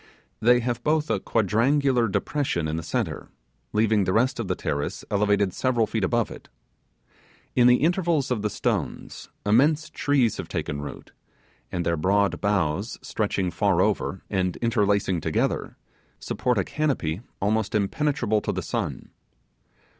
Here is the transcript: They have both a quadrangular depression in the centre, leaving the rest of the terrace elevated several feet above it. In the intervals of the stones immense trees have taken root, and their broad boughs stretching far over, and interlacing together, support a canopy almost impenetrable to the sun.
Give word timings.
They 0.39 0.61
have 0.61 0.83
both 0.83 1.11
a 1.11 1.19
quadrangular 1.19 2.07
depression 2.07 2.67
in 2.67 2.75
the 2.75 2.81
centre, 2.81 3.29
leaving 3.71 4.03
the 4.05 4.13
rest 4.13 4.39
of 4.39 4.47
the 4.47 4.55
terrace 4.55 5.05
elevated 5.11 5.53
several 5.53 5.85
feet 5.85 6.03
above 6.03 6.31
it. 6.31 6.49
In 7.55 7.67
the 7.67 7.75
intervals 7.83 8.31
of 8.31 8.41
the 8.41 8.49
stones 8.49 9.29
immense 9.45 9.91
trees 9.91 10.37
have 10.37 10.47
taken 10.47 10.81
root, 10.81 11.11
and 11.71 11.85
their 11.85 11.97
broad 11.97 12.41
boughs 12.41 12.97
stretching 13.03 13.51
far 13.51 13.79
over, 13.79 14.23
and 14.27 14.55
interlacing 14.57 15.21
together, 15.21 15.77
support 16.19 16.57
a 16.57 16.63
canopy 16.63 17.21
almost 17.39 17.75
impenetrable 17.75 18.41
to 18.41 18.51
the 18.51 18.63
sun. 18.63 19.09